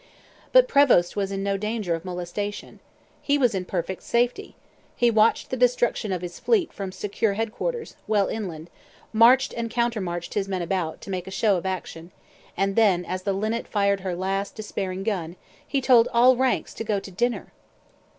But 0.51 0.67
Prevost 0.67 1.15
was 1.15 1.31
in 1.31 1.43
no 1.43 1.57
danger 1.57 1.93
of 1.93 2.03
molestation. 2.03 2.79
He 3.21 3.37
was 3.37 3.53
in 3.53 3.65
perfect 3.65 4.01
safety. 4.01 4.55
He 4.95 5.11
watched 5.11 5.51
the 5.51 5.55
destruction 5.55 6.11
of 6.11 6.23
his 6.23 6.39
fleet 6.39 6.73
from 6.73 6.89
his 6.89 6.97
secure 6.97 7.33
headquarters, 7.35 7.95
well 8.07 8.25
inland, 8.27 8.71
marched 9.13 9.53
and 9.53 9.69
countermarched 9.69 10.33
his 10.33 10.47
men 10.47 10.63
about, 10.63 11.01
to 11.01 11.11
make 11.11 11.27
a 11.27 11.29
show 11.29 11.55
of 11.55 11.67
action; 11.67 12.09
and 12.57 12.75
then, 12.75 13.05
as 13.05 13.21
the 13.21 13.33
Linnet 13.33 13.67
fired 13.67 13.99
her 13.99 14.15
last, 14.15 14.55
despairing 14.55 15.03
gun, 15.03 15.35
he 15.67 15.81
told 15.81 16.07
all 16.11 16.35
ranks 16.35 16.73
to 16.73 16.83
go 16.83 16.99
to 16.99 17.11
dinner. 17.11 17.51